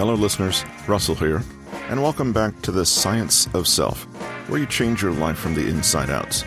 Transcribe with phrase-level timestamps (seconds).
[0.00, 0.64] Hello, listeners.
[0.88, 1.42] Russell here,
[1.90, 4.04] and welcome back to the Science of Self,
[4.48, 6.42] where you change your life from the inside out.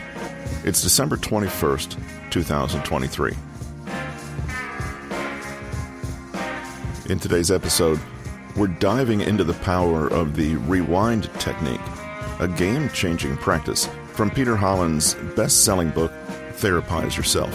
[0.64, 3.34] It's December 21st, 2023.
[7.12, 8.00] In today's episode,
[8.56, 11.80] we're diving into the power of the rewind technique,
[12.40, 16.12] a game changing practice from Peter Hollins' best selling book,
[16.54, 17.52] Therapize Yourself.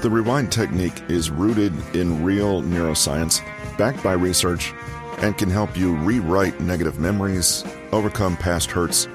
[0.00, 3.42] The rewind technique is rooted in real neuroscience,
[3.76, 4.72] backed by research,
[5.18, 9.06] and can help you rewrite negative memories, overcome past hurts,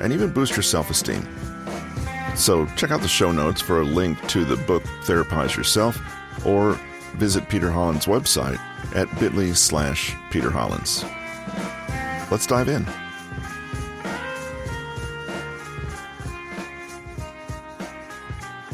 [0.00, 1.26] and even boost your self esteem.
[2.36, 5.98] So, check out the show notes for a link to the book Therapize Yourself
[6.46, 6.78] or
[7.16, 8.58] visit Peter Hollins' website
[8.94, 11.04] at bit.ly slash Peter Hollins.
[12.30, 12.86] Let's dive in.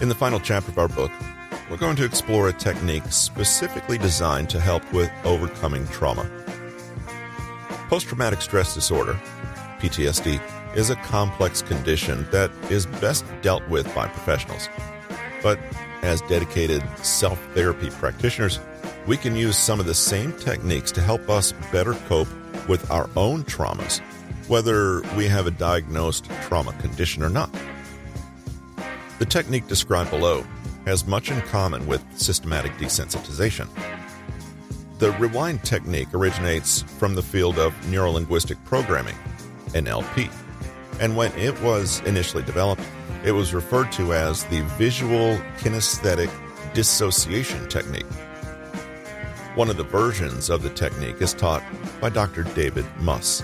[0.02, 1.10] In the final chapter of our book,
[1.70, 6.30] we're going to explore a technique specifically designed to help with overcoming trauma.
[7.88, 9.14] Post traumatic stress disorder,
[9.78, 10.40] PTSD,
[10.76, 14.68] is a complex condition that is best dealt with by professionals.
[15.40, 15.60] But
[16.02, 18.58] as dedicated self therapy practitioners,
[19.06, 22.28] we can use some of the same techniques to help us better cope
[22.68, 24.00] with our own traumas,
[24.48, 27.54] whether we have a diagnosed trauma condition or not.
[29.20, 30.44] The technique described below
[30.86, 33.68] has much in common with systematic desensitization.
[34.98, 39.14] The rewind technique originates from the field of neurolinguistic programming,
[39.74, 40.32] NLP,
[41.00, 42.80] and when it was initially developed,
[43.22, 46.30] it was referred to as the visual kinesthetic
[46.72, 48.06] dissociation technique.
[49.54, 51.62] One of the versions of the technique is taught
[52.00, 52.44] by Dr.
[52.54, 53.42] David Muss.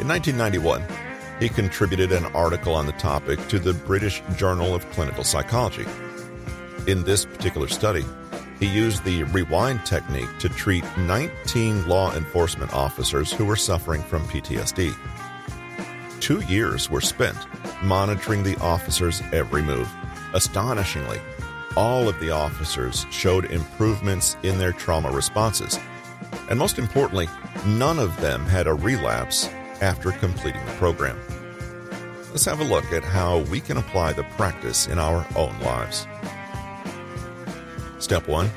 [0.00, 0.82] In 1991,
[1.38, 5.84] he contributed an article on the topic to the British Journal of Clinical Psychology.
[6.86, 8.06] In this particular study,
[8.58, 14.26] he used the rewind technique to treat 19 law enforcement officers who were suffering from
[14.28, 14.94] PTSD.
[16.20, 17.36] Two years were spent
[17.82, 19.88] monitoring the officers' every move.
[20.34, 21.20] Astonishingly,
[21.76, 25.78] all of the officers showed improvements in their trauma responses.
[26.50, 27.28] And most importantly,
[27.64, 29.48] none of them had a relapse
[29.80, 31.18] after completing the program.
[32.30, 36.06] Let's have a look at how we can apply the practice in our own lives.
[37.98, 38.50] Step 1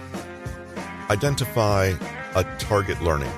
[1.10, 1.94] Identify
[2.36, 3.32] a target learning.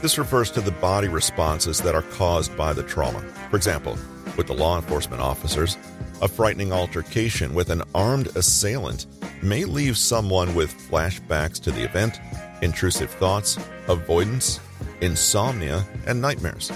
[0.00, 3.20] This refers to the body responses that are caused by the trauma.
[3.50, 3.96] For example,
[4.36, 5.76] with the law enforcement officers,
[6.20, 9.06] a frightening altercation with an armed assailant
[9.42, 12.18] may leave someone with flashbacks to the event,
[12.62, 13.58] intrusive thoughts,
[13.88, 14.58] avoidance,
[15.00, 16.72] insomnia, and nightmares.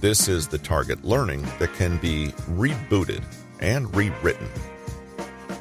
[0.00, 3.22] This is the target learning that can be rebooted
[3.60, 4.48] and rewritten.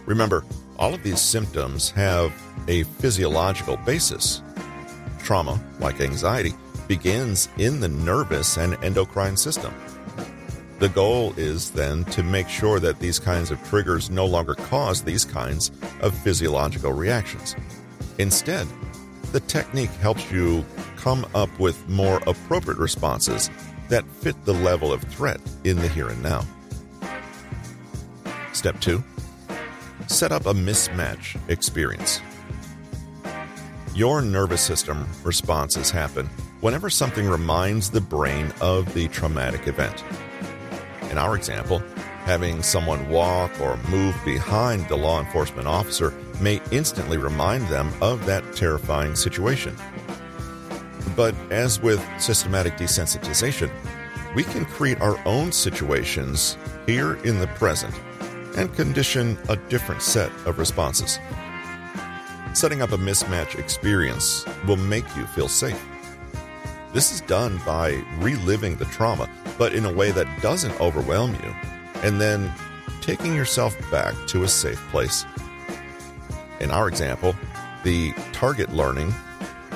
[0.05, 0.43] Remember,
[0.79, 2.33] all of these symptoms have
[2.69, 4.41] a physiological basis.
[5.19, 6.53] Trauma, like anxiety,
[6.87, 9.73] begins in the nervous and endocrine system.
[10.79, 15.03] The goal is then to make sure that these kinds of triggers no longer cause
[15.03, 17.57] these kinds of physiological reactions.
[18.17, 18.65] Instead,
[19.33, 20.65] the technique helps you
[20.95, 23.49] come up with more appropriate responses
[23.89, 26.45] that fit the level of threat in the here and now.
[28.53, 29.03] Step 2
[30.09, 32.19] Set up a mismatch experience.
[33.93, 36.25] Your nervous system responses happen
[36.61, 40.03] whenever something reminds the brain of the traumatic event.
[41.11, 41.79] In our example,
[42.25, 46.11] having someone walk or move behind the law enforcement officer
[46.41, 49.75] may instantly remind them of that terrifying situation.
[51.15, 53.71] But as with systematic desensitization,
[54.33, 57.93] we can create our own situations here in the present
[58.57, 61.19] and condition a different set of responses.
[62.53, 65.83] Setting up a mismatch experience will make you feel safe.
[66.93, 71.55] This is done by reliving the trauma, but in a way that doesn't overwhelm you,
[72.01, 72.51] and then
[73.01, 75.25] taking yourself back to a safe place.
[76.59, 77.35] In our example,
[77.83, 79.13] the target learning,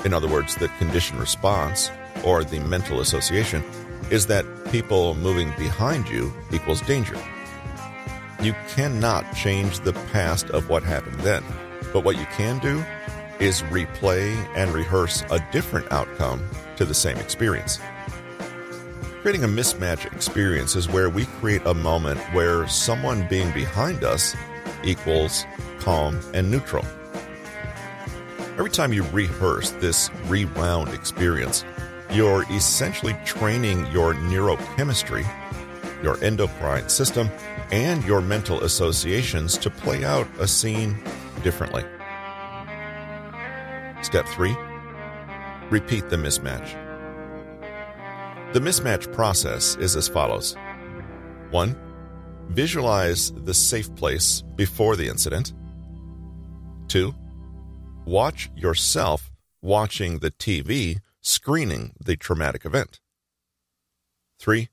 [0.04, 1.90] in other words, the conditioned response,
[2.24, 3.62] or the mental association,
[4.10, 7.16] is that people moving behind you equals danger.
[8.44, 11.42] You cannot change the past of what happened then,
[11.94, 12.84] but what you can do
[13.42, 16.46] is replay and rehearse a different outcome
[16.76, 17.80] to the same experience.
[19.22, 24.36] Creating a mismatch experience is where we create a moment where someone being behind us
[24.84, 25.46] equals
[25.78, 26.84] calm and neutral.
[28.58, 31.64] Every time you rehearse this rewound experience,
[32.10, 35.24] you're essentially training your neurochemistry,
[36.04, 37.28] your endocrine system,
[37.72, 41.02] and your mental associations to play out a scene
[41.42, 41.84] differently.
[44.02, 44.54] Step 3
[45.70, 46.80] Repeat the mismatch.
[48.52, 50.56] The mismatch process is as follows
[51.50, 51.76] 1.
[52.50, 55.54] Visualize the safe place before the incident.
[56.88, 57.14] 2.
[58.04, 63.00] Watch yourself watching the TV screening the traumatic event.
[64.38, 64.68] 3.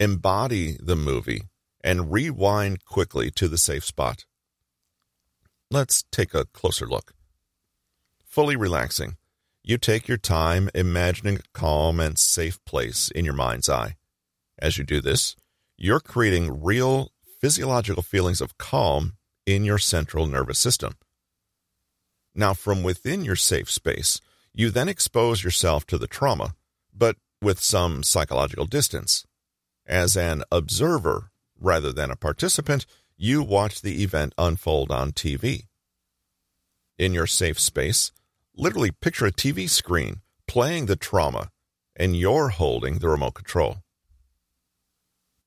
[0.00, 1.42] Embody the movie
[1.82, 4.26] and rewind quickly to the safe spot.
[5.72, 7.14] Let's take a closer look.
[8.24, 9.16] Fully relaxing,
[9.64, 13.96] you take your time imagining a calm and safe place in your mind's eye.
[14.56, 15.34] As you do this,
[15.76, 17.10] you're creating real
[17.40, 19.14] physiological feelings of calm
[19.46, 20.94] in your central nervous system.
[22.36, 24.20] Now, from within your safe space,
[24.54, 26.54] you then expose yourself to the trauma,
[26.94, 29.24] but with some psychological distance.
[29.88, 32.84] As an observer rather than a participant,
[33.16, 35.64] you watch the event unfold on TV.
[36.98, 38.12] In your safe space,
[38.54, 41.50] literally picture a TV screen playing the trauma,
[41.96, 43.78] and you're holding the remote control.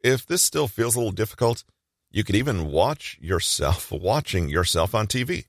[0.03, 1.63] If this still feels a little difficult,
[2.09, 5.45] you could even watch yourself watching yourself on TV.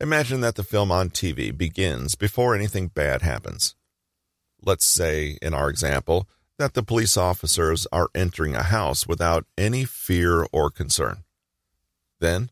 [0.00, 3.76] Imagine that the film on TV begins before anything bad happens.
[4.60, 6.28] Let's say, in our example,
[6.58, 11.24] that the police officers are entering a house without any fear or concern.
[12.20, 12.50] Then,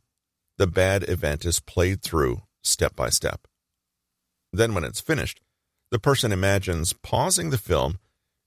[0.59, 3.47] the bad event is played through step by step.
[4.53, 5.41] Then, when it's finished,
[5.91, 7.99] the person imagines pausing the film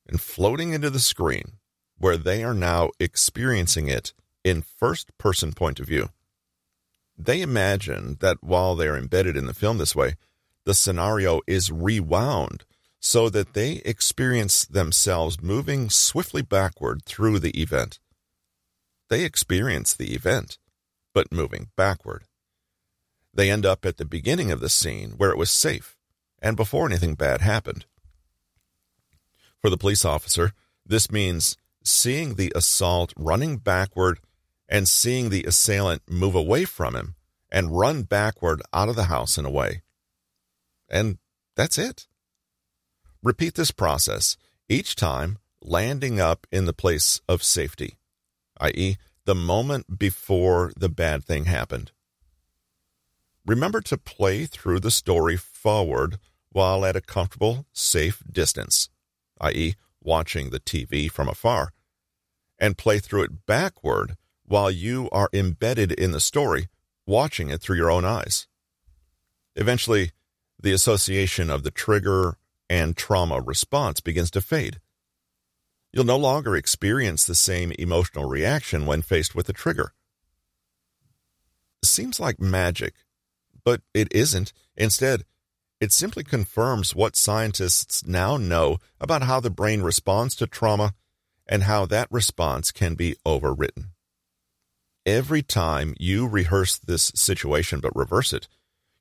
[0.07, 1.53] and floating into the screen
[1.97, 4.13] where they are now experiencing it
[4.43, 6.09] in first person point of view.
[7.17, 10.15] They imagine that while they're embedded in the film this way,
[10.65, 12.65] the scenario is rewound
[13.05, 17.99] so that they experience themselves moving swiftly backward through the event.
[19.11, 20.57] They experience the event,
[21.13, 22.23] but moving backward.
[23.31, 25.95] They end up at the beginning of the scene where it was safe
[26.41, 27.85] and before anything bad happened.
[29.61, 30.53] For the police officer,
[30.83, 34.19] this means seeing the assault running backward
[34.67, 37.13] and seeing the assailant move away from him
[37.51, 39.83] and run backward out of the house and away.
[40.89, 41.19] And
[41.55, 42.07] that's it.
[43.25, 44.37] Repeat this process,
[44.69, 47.97] each time landing up in the place of safety,
[48.59, 51.91] i.e., the moment before the bad thing happened.
[53.43, 56.19] Remember to play through the story forward
[56.51, 58.89] while at a comfortable, safe distance,
[59.41, 59.73] i.e.,
[60.03, 61.73] watching the TV from afar,
[62.59, 66.67] and play through it backward while you are embedded in the story,
[67.07, 68.45] watching it through your own eyes.
[69.55, 70.11] Eventually,
[70.61, 72.37] the association of the trigger
[72.69, 74.79] and trauma response begins to fade.
[75.93, 79.93] You'll no longer experience the same emotional reaction when faced with the trigger.
[81.83, 82.93] Seems like magic,
[83.63, 84.51] but it isn't.
[84.75, 85.23] Instead,
[85.79, 90.93] it simply confirms what scientists now know about how the brain responds to trauma
[91.47, 93.89] and how that response can be overwritten.
[95.05, 98.47] Every time you rehearse this situation but reverse it,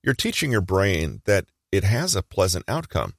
[0.03, 3.15] you're teaching your brain that it has a pleasant outcome,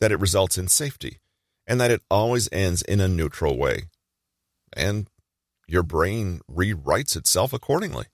[0.00, 1.18] that it results in safety,
[1.66, 3.84] and that it always ends in a neutral way.
[4.76, 5.08] And
[5.66, 8.06] your brain rewrites itself accordingly.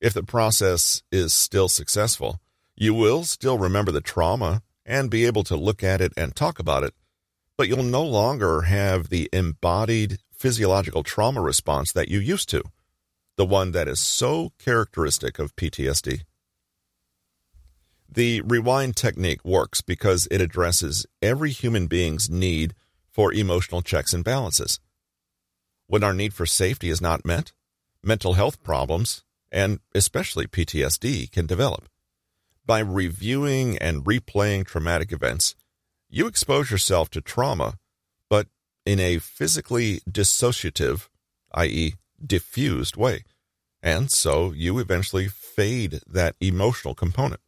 [0.00, 2.40] If the process is still successful,
[2.76, 6.58] you will still remember the trauma and be able to look at it and talk
[6.58, 6.94] about it,
[7.56, 12.62] but you'll no longer have the embodied physiological trauma response that you used to,
[13.36, 16.22] the one that is so characteristic of PTSD.
[18.10, 22.74] The rewind technique works because it addresses every human being's need
[23.10, 24.80] for emotional checks and balances.
[25.86, 27.52] When our need for safety is not met,
[28.02, 31.88] mental health problems, and especially PTSD, can develop.
[32.64, 35.54] By reviewing and replaying traumatic events,
[36.08, 37.78] you expose yourself to trauma,
[38.28, 38.46] but
[38.86, 41.08] in a physically dissociative,
[41.52, 43.24] i.e., diffused way.
[43.82, 47.40] And so you eventually fade that emotional component.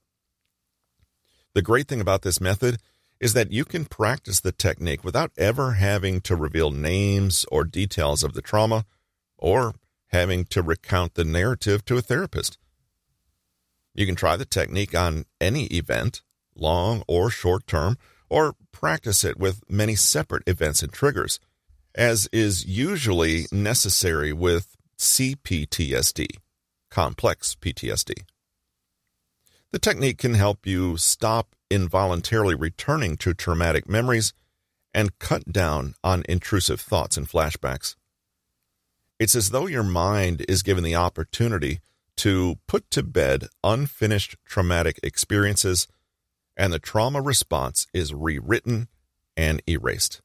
[1.54, 2.78] The great thing about this method
[3.18, 8.22] is that you can practice the technique without ever having to reveal names or details
[8.22, 8.84] of the trauma
[9.36, 9.74] or
[10.08, 12.56] having to recount the narrative to a therapist.
[13.94, 16.22] You can try the technique on any event,
[16.54, 21.40] long or short term, or practice it with many separate events and triggers,
[21.94, 26.26] as is usually necessary with CPTSD,
[26.90, 28.22] complex PTSD.
[29.72, 34.32] The technique can help you stop involuntarily returning to traumatic memories
[34.92, 37.94] and cut down on intrusive thoughts and flashbacks.
[39.20, 41.80] It's as though your mind is given the opportunity
[42.16, 45.86] to put to bed unfinished traumatic experiences
[46.56, 48.88] and the trauma response is rewritten
[49.36, 50.20] and erased.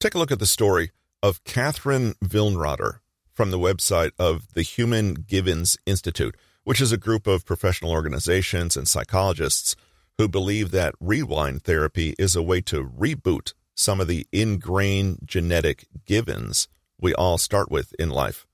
[0.00, 0.90] Take a look at the story
[1.22, 2.98] of Katherine Vilnrotter
[3.32, 8.76] from the website of the Human Givens Institute, which is a group of professional organizations
[8.76, 9.76] and psychologists
[10.18, 15.86] who believe that rewind therapy is a way to reboot some of the ingrained genetic
[16.04, 16.68] givens
[17.00, 18.46] we all start with in life.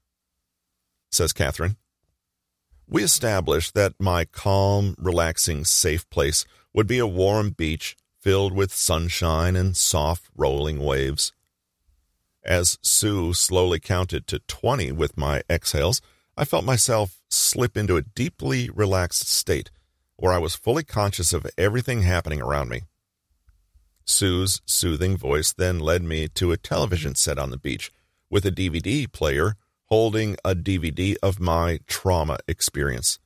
[1.11, 1.77] Says Katherine.
[2.89, 8.73] we established that my calm, relaxing, safe place would be a warm beach filled with
[8.73, 11.33] sunshine and soft rolling waves.
[12.45, 16.01] As Sue slowly counted to 20 with my exhales,
[16.37, 19.71] I felt myself slip into a deeply relaxed state
[20.17, 22.83] where I was fully conscious of everything happening around me.
[24.05, 27.93] Sue's soothing voice then led me to a television set on the beach
[28.31, 29.57] with a DVD player
[29.87, 33.19] holding a DVD of my trauma experience.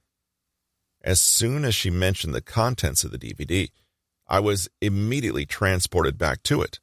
[1.03, 3.71] As soon as she mentioned the contents of the DVD,
[4.27, 6.81] I was immediately transported back to it.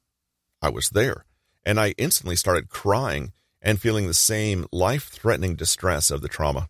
[0.61, 1.25] I was there
[1.65, 6.69] and I instantly started crying and feeling the same life threatening distress of the trauma.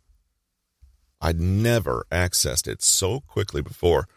[1.20, 4.08] I'd never accessed it so quickly before.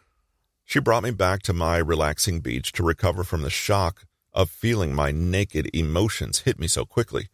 [0.64, 4.94] She brought me back to my relaxing beach to recover from the shock of feeling
[4.94, 7.28] my naked emotions hit me so quickly.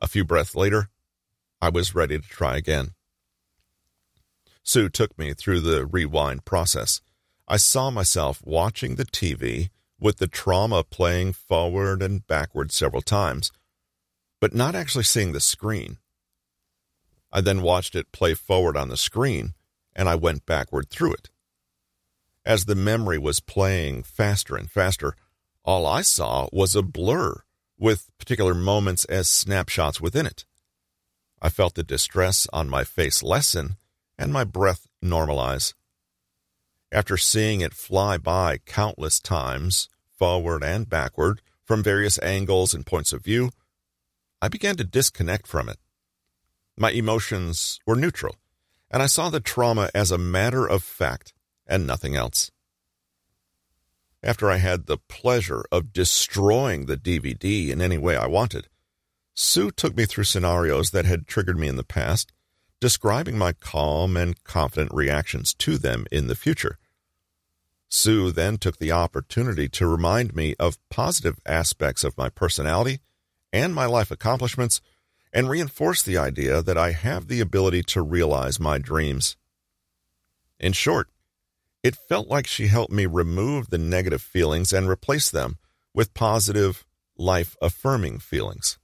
[0.00, 0.88] A few breaths later,
[1.60, 2.90] I was ready to try again.
[4.62, 7.00] Sue took me through the rewind process.
[7.46, 9.70] I saw myself watching the TV
[10.00, 13.52] with the trauma playing forward and backward several times,
[14.40, 15.98] but not actually seeing the screen.
[17.32, 19.54] I then watched it play forward on the screen,
[19.94, 21.30] and I went backward through it.
[22.44, 25.14] As the memory was playing faster and faster,
[25.64, 27.42] all I saw was a blur
[27.78, 30.44] with particular moments as snapshots within it.
[31.42, 33.76] I felt the distress on my face lessen
[34.18, 35.74] and my breath normalize.
[36.92, 43.12] After seeing it fly by countless times, forward and backward, from various angles and points
[43.12, 43.50] of view,
[44.40, 45.78] I began to disconnect from it.
[46.76, 48.36] My emotions were neutral,
[48.90, 51.32] and I saw the trauma as a matter of fact
[51.66, 52.50] and nothing else.
[54.22, 58.68] After I had the pleasure of destroying the DVD in any way I wanted,
[59.34, 62.32] Sue took me through scenarios that had triggered me in the past,
[62.80, 66.78] describing my calm and confident reactions to them in the future.
[67.88, 73.00] Sue then took the opportunity to remind me of positive aspects of my personality
[73.52, 74.80] and my life accomplishments
[75.36, 79.36] and reinforce the idea that I have the ability to realize my dreams.
[80.58, 81.10] In short,
[81.82, 85.58] it felt like she helped me remove the negative feelings and replace them
[85.92, 86.86] with positive,
[87.18, 88.78] life affirming feelings.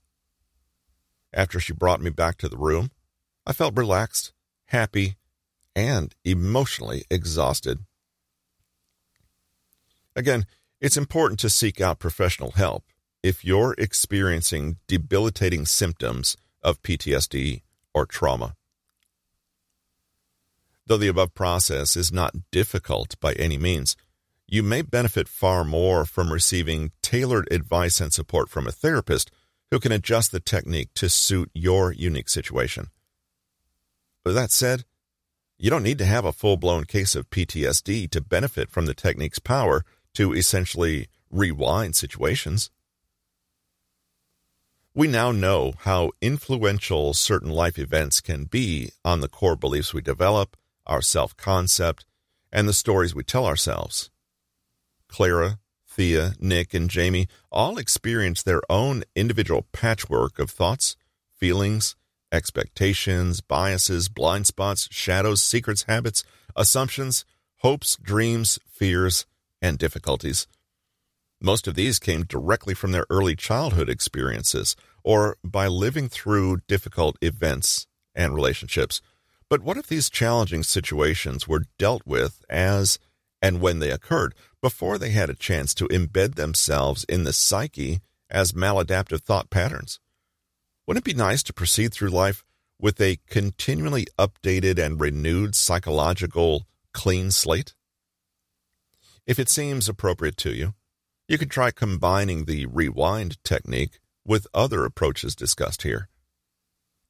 [1.32, 2.90] After she brought me back to the room,
[3.46, 4.34] I felt relaxed,
[4.66, 5.16] happy,
[5.74, 7.78] and emotionally exhausted.
[10.14, 10.44] Again,
[10.82, 12.84] it's important to seek out professional help
[13.22, 17.62] if you're experiencing debilitating symptoms of PTSD
[17.94, 18.54] or trauma.
[20.86, 23.96] Though the above process is not difficult by any means,
[24.46, 29.30] you may benefit far more from receiving tailored advice and support from a therapist
[29.70, 32.88] who can adjust the technique to suit your unique situation.
[34.24, 34.84] With that said,
[35.58, 38.94] you don't need to have a full blown case of PTSD to benefit from the
[38.94, 42.70] technique's power to essentially rewind situations.
[44.94, 50.02] We now know how influential certain life events can be on the core beliefs we
[50.02, 50.54] develop,
[50.86, 52.04] our self concept,
[52.52, 54.10] and the stories we tell ourselves.
[55.08, 60.96] Clara, Thea, Nick, and Jamie all experience their own individual patchwork of thoughts,
[61.34, 61.96] feelings,
[62.30, 66.22] expectations, biases, blind spots, shadows, secrets, habits,
[66.54, 67.24] assumptions,
[67.60, 69.24] hopes, dreams, fears,
[69.62, 70.46] and difficulties.
[71.44, 77.18] Most of these came directly from their early childhood experiences or by living through difficult
[77.20, 79.02] events and relationships.
[79.48, 83.00] But what if these challenging situations were dealt with as
[83.42, 88.00] and when they occurred before they had a chance to embed themselves in the psyche
[88.30, 89.98] as maladaptive thought patterns?
[90.86, 92.44] Wouldn't it be nice to proceed through life
[92.78, 97.74] with a continually updated and renewed psychological clean slate?
[99.26, 100.74] If it seems appropriate to you,
[101.32, 106.10] you could try combining the rewind technique with other approaches discussed here.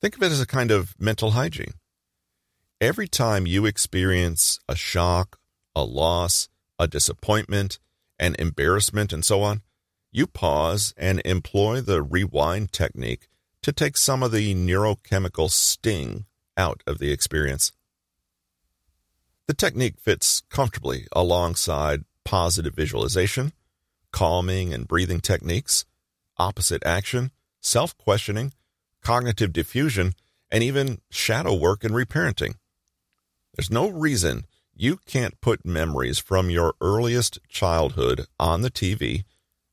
[0.01, 1.75] Think of it as a kind of mental hygiene.
[2.81, 5.41] Every time you experience a shock,
[5.75, 6.49] a loss,
[6.79, 7.81] a disappointment,
[8.17, 9.63] an embarrassment, and so on,
[10.13, 13.27] you pause and employ the rewind technique
[13.63, 16.27] to take some of the neurochemical sting
[16.57, 17.73] out of the experience.
[19.49, 23.53] The technique fits comfortably alongside positive visualization,
[24.13, 25.85] calming and breathing techniques,
[26.37, 28.53] opposite action, self questioning,
[29.03, 30.13] cognitive defusion,
[30.51, 32.55] and even shadow work and reparenting.
[33.55, 39.25] There's no reason you can't put memories from your earliest childhood on the TV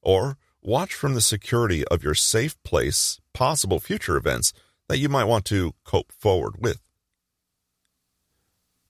[0.02, 4.54] or watch from the security of your safe place possible future events
[4.88, 6.80] that you might want to cope forward with.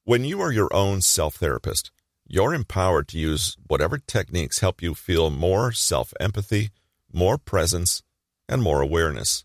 [0.03, 1.91] When you are your own self therapist,
[2.32, 6.70] you're empowered to use whatever techniques help you feel more self empathy,
[7.12, 8.04] more presence,
[8.48, 9.44] and more awareness.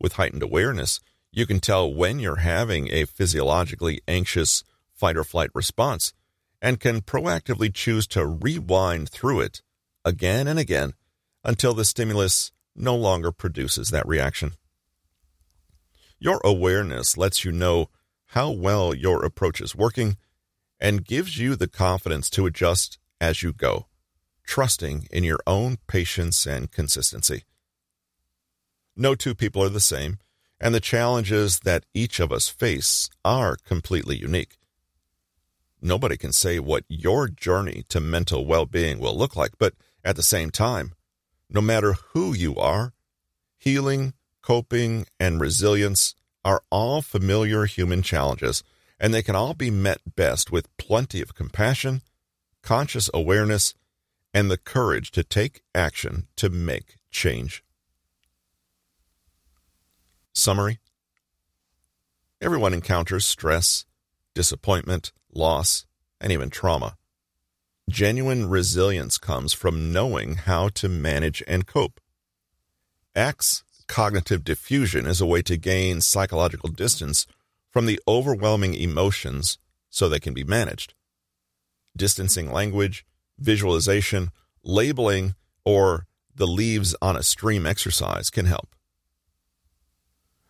[0.00, 1.00] With heightened awareness,
[1.32, 4.62] you can tell when you're having a physiologically anxious
[4.94, 6.14] fight or flight response
[6.62, 9.60] and can proactively choose to rewind through it
[10.04, 10.94] again and again
[11.42, 14.52] until the stimulus no longer produces that reaction.
[16.20, 17.88] Your awareness lets you know
[18.26, 20.16] how well your approach is working
[20.80, 23.86] and gives you the confidence to adjust as you go,
[24.46, 27.44] trusting in your own patience and consistency.
[28.96, 30.18] No two people are the same,
[30.60, 34.56] and the challenges that each of us face are completely unique.
[35.82, 40.16] Nobody can say what your journey to mental well being will look like, but at
[40.16, 40.94] the same time,
[41.50, 42.94] no matter who you are,
[43.58, 46.14] healing, coping, and resilience
[46.44, 48.62] are all familiar human challenges,
[48.98, 52.02] and they can all be met best with plenty of compassion,
[52.62, 53.74] conscious awareness,
[54.32, 57.62] and the courage to take action to make change.
[60.32, 60.78] Summary
[62.40, 63.86] Everyone encounters stress,
[64.34, 65.86] disappointment, loss,
[66.20, 66.96] and even trauma.
[67.88, 72.00] Genuine resilience comes from knowing how to manage and cope.
[73.14, 77.26] Axe cognitive defusion is a way to gain psychological distance
[77.76, 79.58] from the overwhelming emotions
[79.90, 80.94] so they can be managed.
[81.94, 83.04] Distancing language,
[83.38, 84.30] visualization,
[84.64, 88.74] labeling, or the leaves on a stream exercise can help.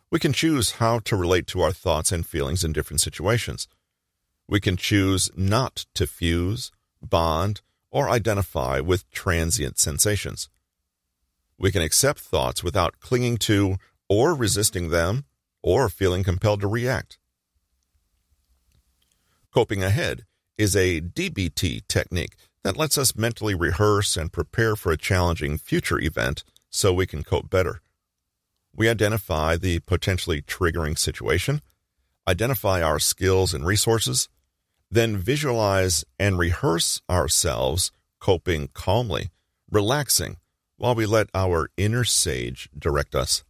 [0.08, 3.66] We can choose how to relate to our thoughts and feelings in different situations.
[4.46, 6.70] We can choose not to fuse,
[7.02, 10.48] bond, or identify with transient sensations.
[11.58, 15.24] We can accept thoughts without clinging to or resisting them
[15.66, 17.18] or feeling compelled to react.
[19.52, 20.24] Coping ahead
[20.56, 25.98] is a DBT technique that lets us mentally rehearse and prepare for a challenging future
[25.98, 27.80] event so we can cope better.
[28.76, 31.62] We identify the potentially triggering situation,
[32.28, 34.28] identify our skills and resources,
[34.88, 39.30] then visualize and rehearse ourselves coping calmly,
[39.68, 40.36] relaxing,
[40.76, 43.42] while we let our inner sage direct us.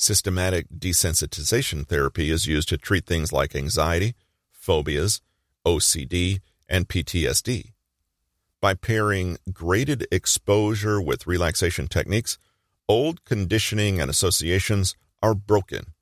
[0.00, 4.14] Systematic desensitization therapy is used to treat things like anxiety,
[4.50, 5.20] phobias,
[5.66, 7.74] OCD, and PTSD.
[8.62, 12.38] By pairing graded exposure with relaxation techniques,
[12.88, 15.92] old conditioning and associations are broken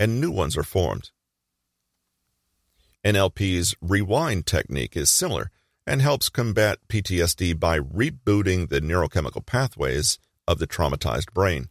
[0.00, 1.12] and new ones are formed.
[3.04, 5.52] NLP's rewind technique is similar
[5.86, 11.68] and helps combat PTSD by rebooting the neurochemical pathways of the traumatized brain.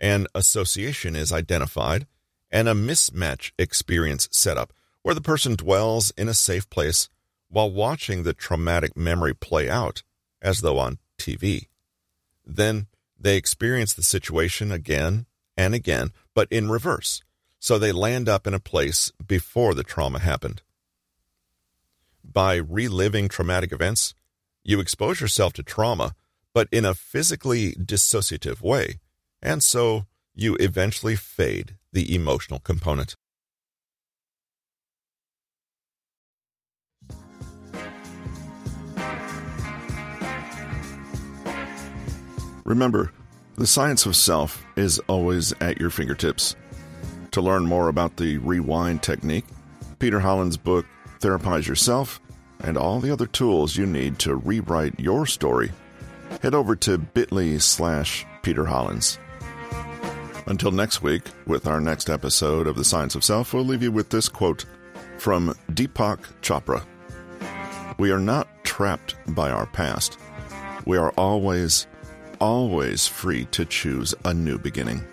[0.00, 2.06] An association is identified
[2.50, 7.08] and a mismatch experience set up where the person dwells in a safe place
[7.48, 10.02] while watching the traumatic memory play out
[10.40, 11.66] as though on TV.
[12.46, 12.86] Then
[13.18, 17.22] they experience the situation again and again, but in reverse,
[17.58, 20.62] so they land up in a place before the trauma happened.
[22.24, 24.14] By reliving traumatic events,
[24.64, 26.14] you expose yourself to trauma,
[26.54, 29.00] but in a physically dissociative way,
[29.42, 33.14] and so you eventually fade the emotional component.
[42.64, 43.10] Remember,
[43.56, 46.54] the science of self is always at your fingertips.
[47.32, 49.44] To learn more about the rewind technique,
[49.98, 50.86] Peter Hollins' book,
[51.18, 52.20] Therapize Yourself,
[52.60, 55.72] and all the other tools you need to rewrite your story,
[56.42, 59.18] head over to bit.ly slash Peter Hollins.
[60.50, 63.92] Until next week, with our next episode of The Science of Self, we'll leave you
[63.92, 64.64] with this quote
[65.16, 66.84] from Deepak Chopra
[67.98, 70.18] We are not trapped by our past.
[70.86, 71.86] We are always
[72.40, 75.06] always free to choose a new beginning.